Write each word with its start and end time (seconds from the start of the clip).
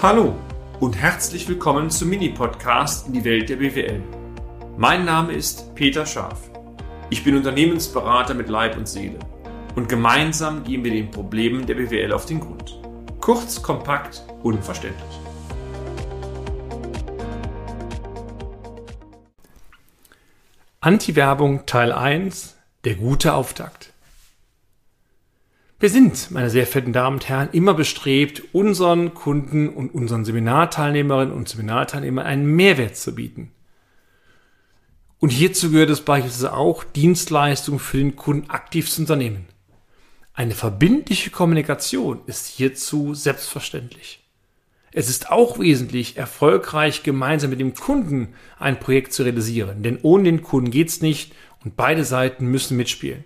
Hallo 0.00 0.36
und 0.78 0.96
herzlich 0.96 1.48
willkommen 1.48 1.90
zum 1.90 2.10
Mini-Podcast 2.10 3.08
in 3.08 3.14
die 3.14 3.24
Welt 3.24 3.48
der 3.48 3.56
BWL. 3.56 4.00
Mein 4.76 5.04
Name 5.04 5.32
ist 5.32 5.74
Peter 5.74 6.06
Scharf. 6.06 6.38
Ich 7.10 7.24
bin 7.24 7.34
Unternehmensberater 7.34 8.32
mit 8.34 8.48
Leib 8.48 8.76
und 8.76 8.86
Seele 8.86 9.18
und 9.74 9.88
gemeinsam 9.88 10.62
gehen 10.62 10.84
wir 10.84 10.92
den 10.92 11.10
Problemen 11.10 11.66
der 11.66 11.74
BWL 11.74 12.12
auf 12.12 12.26
den 12.26 12.38
Grund. 12.38 12.80
Kurz, 13.20 13.60
kompakt, 13.60 14.22
unverständlich. 14.44 15.20
Anti-Werbung 20.78 21.66
Teil 21.66 21.90
1 21.90 22.56
Der 22.84 22.94
gute 22.94 23.34
Auftakt. 23.34 23.92
Wir 25.80 25.90
sind, 25.90 26.32
meine 26.32 26.50
sehr 26.50 26.66
verehrten 26.66 26.92
Damen 26.92 27.18
und 27.18 27.28
Herren, 27.28 27.50
immer 27.52 27.72
bestrebt, 27.72 28.42
unseren 28.52 29.14
Kunden 29.14 29.68
und 29.68 29.94
unseren 29.94 30.24
Seminarteilnehmerinnen 30.24 31.32
und 31.32 31.48
Seminarteilnehmern 31.48 32.26
einen 32.26 32.46
Mehrwert 32.46 32.96
zu 32.96 33.14
bieten. 33.14 33.52
Und 35.20 35.30
hierzu 35.30 35.70
gehört 35.70 35.90
es 35.90 36.00
beispielsweise 36.00 36.52
auch, 36.52 36.82
Dienstleistungen 36.82 37.78
für 37.78 37.98
den 37.98 38.16
Kunden 38.16 38.50
aktiv 38.50 38.90
zu 38.90 39.02
unternehmen. 39.02 39.46
Eine 40.34 40.56
verbindliche 40.56 41.30
Kommunikation 41.30 42.22
ist 42.26 42.48
hierzu 42.48 43.14
selbstverständlich. 43.14 44.24
Es 44.90 45.08
ist 45.08 45.30
auch 45.30 45.60
wesentlich, 45.60 46.16
erfolgreich 46.16 47.04
gemeinsam 47.04 47.50
mit 47.50 47.60
dem 47.60 47.74
Kunden 47.74 48.34
ein 48.58 48.80
Projekt 48.80 49.12
zu 49.12 49.22
realisieren, 49.22 49.84
denn 49.84 50.00
ohne 50.02 50.24
den 50.24 50.42
Kunden 50.42 50.72
geht's 50.72 51.02
nicht 51.02 51.34
und 51.64 51.76
beide 51.76 52.04
Seiten 52.04 52.46
müssen 52.46 52.76
mitspielen. 52.76 53.22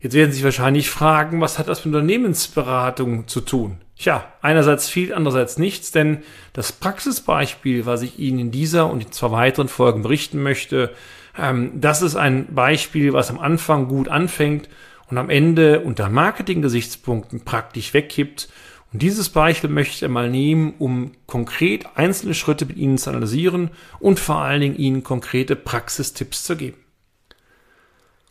Jetzt 0.00 0.14
werden 0.14 0.30
Sie 0.30 0.36
sich 0.36 0.44
wahrscheinlich 0.44 0.88
fragen, 0.88 1.42
was 1.42 1.58
hat 1.58 1.68
das 1.68 1.84
mit 1.84 1.94
Unternehmensberatung 1.94 3.28
zu 3.28 3.42
tun? 3.42 3.76
Tja, 3.98 4.24
einerseits 4.40 4.88
viel, 4.88 5.12
andererseits 5.12 5.58
nichts, 5.58 5.92
denn 5.92 6.22
das 6.54 6.72
Praxisbeispiel, 6.72 7.84
was 7.84 8.00
ich 8.00 8.18
Ihnen 8.18 8.38
in 8.38 8.50
dieser 8.50 8.90
und 8.90 9.04
in 9.04 9.12
zwei 9.12 9.30
weiteren 9.30 9.68
Folgen 9.68 10.02
berichten 10.02 10.42
möchte, 10.42 10.94
ähm, 11.38 11.72
das 11.74 12.00
ist 12.00 12.16
ein 12.16 12.54
Beispiel, 12.54 13.12
was 13.12 13.28
am 13.28 13.38
Anfang 13.38 13.88
gut 13.88 14.08
anfängt 14.08 14.70
und 15.10 15.18
am 15.18 15.28
Ende 15.28 15.80
unter 15.80 16.08
Marketing-Gesichtspunkten 16.08 17.44
praktisch 17.44 17.92
wegkippt. 17.92 18.48
Und 18.94 19.02
dieses 19.02 19.28
Beispiel 19.28 19.68
möchte 19.68 19.96
ich 19.96 20.04
einmal 20.04 20.30
nehmen, 20.30 20.74
um 20.78 21.12
konkret 21.26 21.84
einzelne 21.94 22.32
Schritte 22.32 22.64
mit 22.64 22.78
Ihnen 22.78 22.96
zu 22.96 23.10
analysieren 23.10 23.70
und 23.98 24.18
vor 24.18 24.36
allen 24.36 24.62
Dingen 24.62 24.76
Ihnen 24.76 25.04
konkrete 25.04 25.56
Praxistipps 25.56 26.44
zu 26.44 26.56
geben. 26.56 26.78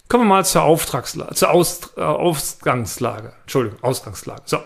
Kommen 0.09 0.23
wir 0.23 0.37
mal 0.37 0.45
zur 0.45 0.63
Auftragslage, 0.63 1.35
zur 1.35 1.51
Aus, 1.51 1.91
äh, 1.95 2.01
Ausgangslage. 2.01 3.31
Entschuldigung, 3.41 3.77
Ausgangslage. 3.83 4.41
So. 4.45 4.57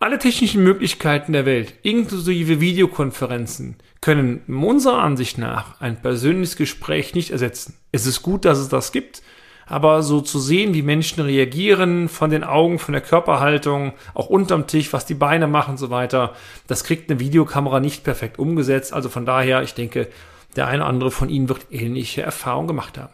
Alle 0.00 0.18
technischen 0.18 0.64
Möglichkeiten 0.64 1.34
der 1.34 1.44
Welt, 1.44 1.74
inklusive 1.82 2.58
Videokonferenzen, 2.58 3.76
können 4.00 4.40
unserer 4.46 5.02
Ansicht 5.02 5.36
nach 5.36 5.82
ein 5.82 6.00
persönliches 6.00 6.56
Gespräch 6.56 7.14
nicht 7.14 7.30
ersetzen. 7.30 7.76
Es 7.92 8.06
ist 8.06 8.22
gut, 8.22 8.46
dass 8.46 8.56
es 8.56 8.70
das 8.70 8.90
gibt, 8.90 9.22
aber 9.66 10.02
so 10.02 10.22
zu 10.22 10.38
sehen, 10.38 10.72
wie 10.72 10.80
Menschen 10.80 11.22
reagieren, 11.22 12.08
von 12.08 12.30
den 12.30 12.42
Augen, 12.42 12.78
von 12.78 12.92
der 12.92 13.02
Körperhaltung, 13.02 13.92
auch 14.14 14.30
unterm 14.30 14.66
Tisch, 14.66 14.94
was 14.94 15.04
die 15.04 15.12
Beine 15.12 15.46
machen 15.46 15.72
und 15.72 15.78
so 15.78 15.90
weiter, 15.90 16.34
das 16.66 16.84
kriegt 16.84 17.10
eine 17.10 17.20
Videokamera 17.20 17.80
nicht 17.80 18.02
perfekt 18.02 18.38
umgesetzt. 18.38 18.94
Also 18.94 19.10
von 19.10 19.26
daher, 19.26 19.62
ich 19.62 19.74
denke, 19.74 20.08
der 20.56 20.68
eine 20.68 20.82
oder 20.82 20.88
andere 20.88 21.10
von 21.10 21.28
Ihnen 21.28 21.50
wird 21.50 21.66
ähnliche 21.70 22.22
Erfahrungen 22.22 22.68
gemacht 22.68 22.96
haben. 22.96 23.12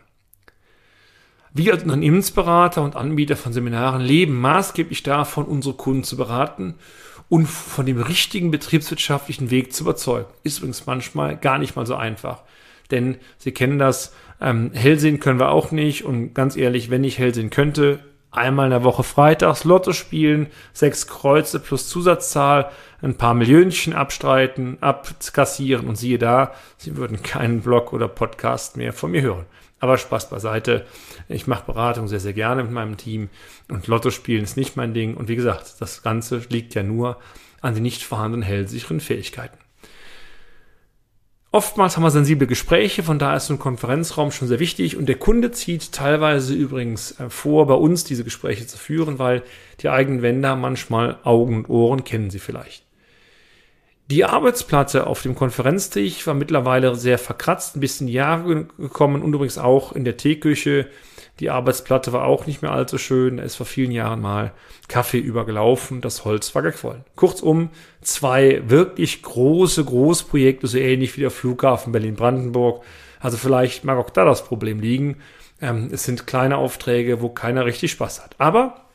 Wir 1.54 1.72
als 1.72 1.82
Unternehmensberater 1.82 2.82
und 2.82 2.96
Anbieter 2.96 3.36
von 3.36 3.52
Seminaren 3.52 4.02
leben 4.02 4.38
maßgeblich 4.40 5.02
davon, 5.02 5.44
unsere 5.44 5.74
Kunden 5.74 6.04
zu 6.04 6.16
beraten 6.16 6.74
und 7.28 7.46
von 7.46 7.86
dem 7.86 8.00
richtigen 8.00 8.50
betriebswirtschaftlichen 8.50 9.50
Weg 9.50 9.72
zu 9.72 9.84
überzeugen. 9.84 10.28
Ist 10.42 10.58
übrigens 10.58 10.86
manchmal 10.86 11.36
gar 11.36 11.58
nicht 11.58 11.76
mal 11.76 11.86
so 11.86 11.94
einfach. 11.94 12.42
Denn 12.90 13.18
Sie 13.38 13.52
kennen 13.52 13.78
das, 13.78 14.14
ähm, 14.40 14.70
hell 14.72 14.98
sehen 14.98 15.20
können 15.20 15.38
wir 15.38 15.50
auch 15.50 15.70
nicht. 15.70 16.04
Und 16.04 16.34
ganz 16.34 16.56
ehrlich, 16.56 16.90
wenn 16.90 17.04
ich 17.04 17.18
hell 17.18 17.34
sehen 17.34 17.50
könnte, 17.50 18.00
einmal 18.30 18.66
in 18.66 18.70
der 18.70 18.84
Woche 18.84 19.02
freitags 19.02 19.64
Lotto 19.64 19.92
spielen, 19.92 20.48
sechs 20.72 21.06
Kreuze 21.06 21.60
plus 21.60 21.88
Zusatzzahl, 21.88 22.70
ein 23.02 23.16
paar 23.16 23.34
Millionchen 23.34 23.94
abstreiten, 23.94 24.78
abkassieren 24.80 25.88
und 25.88 25.96
siehe 25.96 26.18
da, 26.18 26.52
Sie 26.76 26.96
würden 26.96 27.22
keinen 27.22 27.60
Blog 27.60 27.92
oder 27.92 28.08
Podcast 28.08 28.76
mehr 28.76 28.92
von 28.92 29.10
mir 29.10 29.22
hören. 29.22 29.46
Aber 29.80 29.98
Spaß 29.98 30.30
beiseite. 30.30 30.86
Ich 31.28 31.46
mache 31.46 31.66
Beratung 31.66 32.08
sehr, 32.08 32.20
sehr 32.20 32.32
gerne 32.32 32.62
mit 32.62 32.72
meinem 32.72 32.96
Team 32.96 33.28
und 33.68 33.86
Lotto 33.86 34.10
spielen 34.10 34.44
ist 34.44 34.56
nicht 34.56 34.76
mein 34.76 34.94
Ding. 34.94 35.16
Und 35.16 35.28
wie 35.28 35.36
gesagt, 35.36 35.76
das 35.80 36.02
Ganze 36.02 36.42
liegt 36.48 36.74
ja 36.74 36.82
nur 36.82 37.18
an 37.60 37.74
den 37.74 37.82
nicht 37.82 38.02
vorhandenen 38.02 38.42
hellsicheren 38.42 39.00
Fähigkeiten. 39.00 39.58
Oftmals 41.50 41.96
haben 41.96 42.02
wir 42.02 42.10
sensible 42.10 42.46
Gespräche, 42.46 43.02
von 43.02 43.18
daher 43.18 43.38
ist 43.38 43.46
so 43.46 43.54
ein 43.54 43.58
Konferenzraum 43.58 44.32
schon 44.32 44.48
sehr 44.48 44.58
wichtig 44.58 44.98
und 44.98 45.06
der 45.08 45.16
Kunde 45.16 45.50
zieht 45.50 45.92
teilweise 45.92 46.52
übrigens 46.52 47.18
äh, 47.18 47.30
vor, 47.30 47.66
bei 47.66 47.74
uns 47.74 48.04
diese 48.04 48.22
Gespräche 48.22 48.66
zu 48.66 48.76
führen, 48.76 49.18
weil 49.18 49.42
die 49.80 49.88
eigenen 49.88 50.20
Wender 50.20 50.56
manchmal 50.56 51.18
Augen 51.24 51.56
und 51.56 51.70
Ohren 51.70 52.04
kennen 52.04 52.28
sie 52.28 52.38
vielleicht. 52.38 52.84
Die 54.10 54.24
Arbeitsplatte 54.24 55.06
auf 55.06 55.20
dem 55.20 55.34
Konferenztisch 55.34 56.26
war 56.26 56.32
mittlerweile 56.32 56.94
sehr 56.94 57.18
verkratzt, 57.18 57.76
ein 57.76 57.80
bisschen 57.80 58.08
Jahre 58.08 58.64
gekommen 58.78 59.22
und 59.22 59.34
übrigens 59.34 59.58
auch 59.58 59.92
in 59.92 60.04
der 60.04 60.16
Teeküche. 60.16 60.86
Die 61.40 61.50
Arbeitsplatte 61.50 62.10
war 62.14 62.24
auch 62.24 62.46
nicht 62.46 62.62
mehr 62.62 62.72
allzu 62.72 62.96
schön. 62.96 63.36
Da 63.36 63.42
ist 63.42 63.56
vor 63.56 63.66
vielen 63.66 63.90
Jahren 63.90 64.22
mal 64.22 64.52
Kaffee 64.88 65.18
übergelaufen. 65.18 66.00
Das 66.00 66.24
Holz 66.24 66.54
war 66.54 66.62
gequollen. 66.62 67.04
Kurzum, 67.16 67.68
zwei 68.00 68.62
wirklich 68.64 69.22
große 69.22 69.84
Großprojekte, 69.84 70.66
so 70.66 70.78
ähnlich 70.78 71.14
wie 71.18 71.20
der 71.20 71.30
Flughafen 71.30 71.92
Berlin-Brandenburg. 71.92 72.82
Also 73.20 73.36
vielleicht 73.36 73.84
mag 73.84 73.98
auch 73.98 74.10
da 74.10 74.24
das 74.24 74.42
Problem 74.42 74.80
liegen. 74.80 75.18
Ähm, 75.60 75.90
es 75.92 76.04
sind 76.04 76.26
kleine 76.26 76.56
Aufträge, 76.56 77.20
wo 77.20 77.28
keiner 77.28 77.66
richtig 77.66 77.92
Spaß 77.92 78.22
hat. 78.22 78.36
Aber 78.38 78.86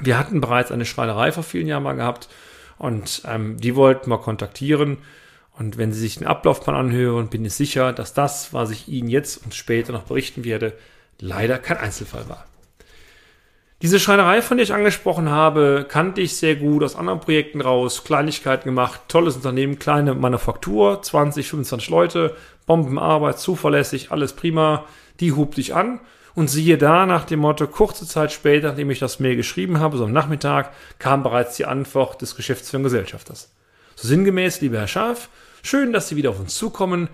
wir 0.00 0.18
hatten 0.18 0.40
bereits 0.40 0.72
eine 0.72 0.86
Schreinerei 0.86 1.32
vor 1.32 1.42
vielen 1.42 1.66
Jahren 1.66 1.82
mal 1.82 1.96
gehabt 1.96 2.30
und 2.78 3.22
ähm, 3.26 3.56
die 3.58 3.76
wollten 3.76 4.10
wir 4.10 4.18
kontaktieren. 4.18 4.98
Und 5.58 5.76
wenn 5.76 5.92
Sie 5.92 6.00
sich 6.00 6.18
den 6.18 6.26
Ablaufplan 6.26 6.76
anhören, 6.76 7.28
bin 7.28 7.44
ich 7.44 7.54
sicher, 7.54 7.92
dass 7.92 8.14
das, 8.14 8.52
was 8.52 8.70
ich 8.70 8.88
Ihnen 8.88 9.08
jetzt 9.08 9.44
und 9.44 9.54
später 9.54 9.92
noch 9.92 10.04
berichten 10.04 10.44
werde, 10.44 10.74
leider 11.18 11.58
kein 11.58 11.78
Einzelfall 11.78 12.28
war. 12.28 12.46
Diese 13.82 14.00
Schreinerei, 14.00 14.42
von 14.42 14.56
der 14.56 14.64
ich 14.64 14.74
angesprochen 14.74 15.30
habe, 15.30 15.86
kannte 15.88 16.20
ich 16.20 16.36
sehr 16.36 16.56
gut 16.56 16.82
aus 16.82 16.96
anderen 16.96 17.20
Projekten 17.20 17.60
raus, 17.60 18.02
Kleinigkeiten 18.02 18.68
gemacht, 18.68 19.02
tolles 19.06 19.36
Unternehmen, 19.36 19.78
kleine 19.78 20.14
Manufaktur, 20.14 21.00
20, 21.00 21.48
25 21.48 21.88
Leute, 21.88 22.36
Bombenarbeit, 22.66 23.38
zuverlässig, 23.38 24.10
alles 24.10 24.32
prima. 24.32 24.84
Die 25.20 25.32
hub 25.32 25.54
dich 25.54 25.74
an 25.74 26.00
und 26.38 26.46
siehe 26.46 26.78
da, 26.78 27.04
nach 27.04 27.24
dem 27.24 27.40
Motto, 27.40 27.66
kurze 27.66 28.06
Zeit 28.06 28.30
später, 28.30 28.68
nachdem 28.68 28.92
ich 28.92 29.00
das 29.00 29.18
Mail 29.18 29.34
geschrieben 29.34 29.80
habe, 29.80 29.96
so 29.96 30.04
am 30.04 30.12
Nachmittag, 30.12 30.70
kam 31.00 31.24
bereits 31.24 31.56
die 31.56 31.66
Antwort 31.66 32.22
des 32.22 32.36
Geschäftsführenden 32.36 32.92
Gesellschafters. 32.92 33.52
So 33.96 34.06
sinngemäß, 34.06 34.60
lieber 34.60 34.78
Herr 34.78 34.86
Schaf, 34.86 35.30
schön, 35.64 35.92
dass 35.92 36.08
Sie 36.08 36.14
wieder 36.14 36.30
auf 36.30 36.38
uns 36.38 36.54
zukommen. 36.54 37.08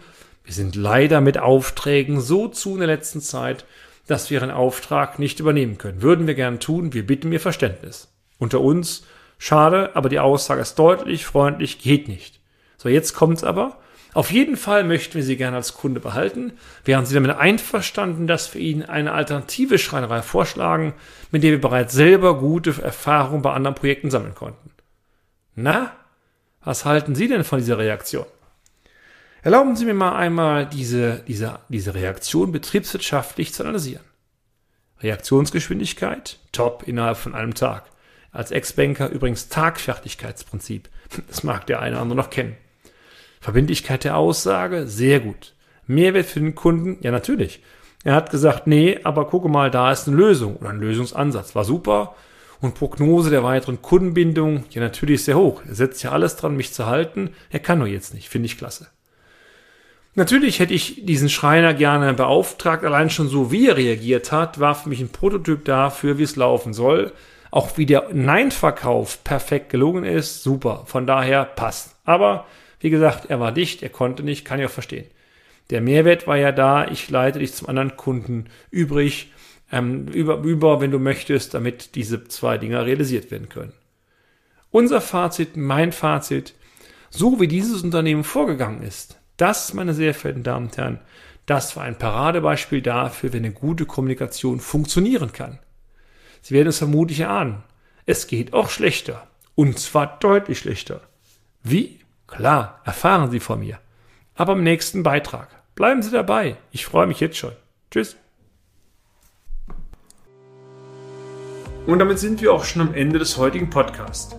Wir 0.44 0.52
sind 0.52 0.76
leider 0.76 1.22
mit 1.22 1.38
Aufträgen 1.38 2.20
so 2.20 2.48
zu 2.48 2.74
in 2.74 2.80
der 2.80 2.86
letzten 2.86 3.22
Zeit, 3.22 3.64
dass 4.06 4.28
wir 4.28 4.40
Ihren 4.40 4.50
Auftrag 4.50 5.18
nicht 5.18 5.40
übernehmen 5.40 5.78
können. 5.78 6.02
Würden 6.02 6.26
wir 6.26 6.34
gern 6.34 6.60
tun, 6.60 6.92
wir 6.92 7.06
bitten 7.06 7.30
mir 7.30 7.40
Verständnis. 7.40 8.08
Unter 8.38 8.60
uns, 8.60 9.06
schade, 9.38 9.96
aber 9.96 10.10
die 10.10 10.20
Aussage 10.20 10.60
ist 10.60 10.78
deutlich, 10.78 11.24
freundlich, 11.24 11.78
geht 11.78 12.08
nicht. 12.08 12.40
So, 12.76 12.90
jetzt 12.90 13.14
kommt's 13.14 13.42
aber. 13.42 13.78
Auf 14.14 14.30
jeden 14.30 14.56
Fall 14.56 14.84
möchten 14.84 15.14
wir 15.14 15.24
Sie 15.24 15.36
gerne 15.36 15.56
als 15.56 15.74
Kunde 15.74 15.98
behalten. 15.98 16.52
Wären 16.84 17.04
Sie 17.04 17.14
damit 17.14 17.32
einverstanden, 17.32 18.28
dass 18.28 18.54
wir 18.54 18.60
Ihnen 18.60 18.84
eine 18.84 19.12
alternative 19.12 19.76
Schreinerei 19.76 20.22
vorschlagen, 20.22 20.94
mit 21.32 21.42
der 21.42 21.50
wir 21.50 21.60
bereits 21.60 21.92
selber 21.92 22.38
gute 22.38 22.80
Erfahrungen 22.80 23.42
bei 23.42 23.52
anderen 23.52 23.74
Projekten 23.74 24.10
sammeln 24.10 24.36
konnten? 24.36 24.70
Na, 25.56 25.92
was 26.62 26.84
halten 26.84 27.16
Sie 27.16 27.26
denn 27.26 27.42
von 27.42 27.58
dieser 27.58 27.76
Reaktion? 27.76 28.26
Erlauben 29.42 29.74
Sie 29.74 29.84
mir 29.84 29.94
mal 29.94 30.16
einmal 30.16 30.64
diese, 30.64 31.24
diese, 31.26 31.58
diese 31.68 31.94
Reaktion 31.94 32.52
betriebswirtschaftlich 32.52 33.52
zu 33.52 33.64
analysieren. 33.64 34.04
Reaktionsgeschwindigkeit, 35.00 36.38
top 36.52 36.84
innerhalb 36.86 37.18
von 37.18 37.34
einem 37.34 37.54
Tag. 37.54 37.90
Als 38.30 38.52
Ex-Banker 38.52 39.10
übrigens 39.10 39.48
Tagfertigkeitsprinzip. 39.48 40.88
Das 41.28 41.42
mag 41.42 41.66
der 41.66 41.80
eine 41.80 41.96
oder 41.96 42.02
andere 42.02 42.16
noch 42.16 42.30
kennen. 42.30 42.56
Verbindlichkeit 43.44 44.04
der 44.04 44.16
Aussage, 44.16 44.86
sehr 44.86 45.20
gut. 45.20 45.52
Mehrwert 45.86 46.24
für 46.24 46.40
den 46.40 46.54
Kunden, 46.54 46.96
ja 47.02 47.10
natürlich. 47.10 47.60
Er 48.02 48.14
hat 48.14 48.30
gesagt, 48.30 48.66
nee, 48.66 48.98
aber 49.04 49.26
gucke 49.26 49.50
mal, 49.50 49.70
da 49.70 49.92
ist 49.92 50.08
eine 50.08 50.16
Lösung 50.16 50.56
oder 50.56 50.70
ein 50.70 50.80
Lösungsansatz. 50.80 51.54
War 51.54 51.64
super. 51.64 52.14
Und 52.62 52.74
Prognose 52.74 53.28
der 53.28 53.44
weiteren 53.44 53.82
Kundenbindung, 53.82 54.64
ja 54.70 54.80
natürlich 54.80 55.24
sehr 55.24 55.36
hoch. 55.36 55.60
Er 55.68 55.74
setzt 55.74 56.02
ja 56.02 56.12
alles 56.12 56.36
dran, 56.36 56.56
mich 56.56 56.72
zu 56.72 56.86
halten. 56.86 57.34
Er 57.50 57.58
kann 57.58 57.80
nur 57.80 57.86
jetzt 57.86 58.14
nicht. 58.14 58.30
Finde 58.30 58.46
ich 58.46 58.56
klasse. 58.56 58.86
Natürlich 60.14 60.58
hätte 60.58 60.72
ich 60.72 61.04
diesen 61.04 61.28
Schreiner 61.28 61.74
gerne 61.74 62.14
beauftragt. 62.14 62.82
Allein 62.82 63.10
schon 63.10 63.28
so, 63.28 63.52
wie 63.52 63.68
er 63.68 63.76
reagiert 63.76 64.32
hat, 64.32 64.58
war 64.58 64.74
für 64.74 64.88
mich 64.88 65.02
ein 65.02 65.10
Prototyp 65.10 65.66
dafür, 65.66 66.16
wie 66.16 66.22
es 66.22 66.36
laufen 66.36 66.72
soll. 66.72 67.12
Auch 67.50 67.76
wie 67.76 67.84
der 67.84 68.08
Nein-Verkauf 68.10 69.22
perfekt 69.22 69.68
gelungen 69.68 70.04
ist, 70.04 70.42
super. 70.42 70.84
Von 70.86 71.06
daher 71.06 71.44
passt. 71.44 71.96
Aber 72.06 72.46
wie 72.84 72.90
gesagt, 72.90 73.30
er 73.30 73.40
war 73.40 73.50
dicht, 73.50 73.82
er 73.82 73.88
konnte 73.88 74.22
nicht, 74.22 74.44
kann 74.44 74.60
ich 74.60 74.66
auch 74.66 74.70
verstehen. 74.70 75.06
Der 75.70 75.80
Mehrwert 75.80 76.26
war 76.26 76.36
ja 76.36 76.52
da, 76.52 76.86
ich 76.86 77.08
leite 77.08 77.38
dich 77.38 77.54
zum 77.54 77.70
anderen 77.70 77.96
Kunden 77.96 78.50
übrig, 78.70 79.32
ähm, 79.72 80.06
über, 80.08 80.36
über, 80.42 80.82
wenn 80.82 80.90
du 80.90 80.98
möchtest, 80.98 81.54
damit 81.54 81.94
diese 81.94 82.24
zwei 82.24 82.58
Dinge 82.58 82.84
realisiert 82.84 83.30
werden 83.30 83.48
können. 83.48 83.72
Unser 84.70 85.00
Fazit, 85.00 85.56
mein 85.56 85.92
Fazit, 85.92 86.52
so 87.08 87.40
wie 87.40 87.48
dieses 87.48 87.82
Unternehmen 87.82 88.22
vorgegangen 88.22 88.82
ist, 88.82 89.18
das, 89.38 89.72
meine 89.72 89.94
sehr 89.94 90.12
verehrten 90.12 90.42
Damen 90.42 90.66
und 90.66 90.76
Herren, 90.76 91.00
das 91.46 91.76
war 91.76 91.84
ein 91.84 91.96
Paradebeispiel 91.96 92.82
dafür, 92.82 93.32
wenn 93.32 93.46
eine 93.46 93.54
gute 93.54 93.86
Kommunikation 93.86 94.60
funktionieren 94.60 95.32
kann. 95.32 95.58
Sie 96.42 96.52
werden 96.52 96.68
es 96.68 96.76
vermutlich 96.76 97.20
erahnen. 97.20 97.62
Es 98.04 98.26
geht 98.26 98.52
auch 98.52 98.68
schlechter. 98.68 99.26
Und 99.54 99.78
zwar 99.78 100.18
deutlich 100.18 100.58
schlechter. 100.58 101.00
Wie? 101.62 102.03
Klar, 102.26 102.80
erfahren 102.84 103.30
Sie 103.30 103.40
von 103.40 103.60
mir. 103.60 103.78
Aber 104.34 104.54
im 104.54 104.62
nächsten 104.62 105.02
Beitrag. 105.02 105.48
Bleiben 105.74 106.00
Sie 106.02 106.10
dabei. 106.10 106.56
Ich 106.70 106.86
freue 106.86 107.06
mich 107.06 107.20
jetzt 107.20 107.36
schon. 107.36 107.52
Tschüss. 107.90 108.16
Und 111.86 111.98
damit 111.98 112.18
sind 112.18 112.40
wir 112.40 112.50
auch 112.52 112.64
schon 112.64 112.80
am 112.82 112.94
Ende 112.94 113.18
des 113.18 113.36
heutigen 113.36 113.68
Podcasts. 113.70 114.36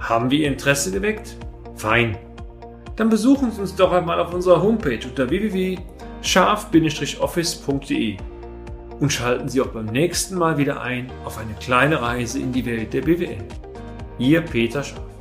Haben 0.00 0.30
wir 0.30 0.40
Ihr 0.40 0.48
Interesse 0.48 0.92
geweckt? 0.92 1.36
Fein. 1.74 2.18
Dann 2.96 3.08
besuchen 3.08 3.50
Sie 3.50 3.60
uns 3.60 3.74
doch 3.74 3.92
einmal 3.92 4.20
auf 4.20 4.34
unserer 4.34 4.62
Homepage 4.62 5.00
unter 5.06 5.30
www.scharf-office.de 5.30 8.16
und 9.00 9.12
schalten 9.12 9.48
Sie 9.48 9.60
auch 9.60 9.68
beim 9.68 9.86
nächsten 9.86 10.36
Mal 10.36 10.58
wieder 10.58 10.80
ein 10.80 11.10
auf 11.24 11.38
eine 11.38 11.54
kleine 11.54 12.02
Reise 12.02 12.40
in 12.40 12.52
die 12.52 12.66
Welt 12.66 12.92
der 12.92 13.02
BWL. 13.02 13.38
Ihr 14.18 14.40
Peter 14.42 14.82
Scharf. 14.82 15.15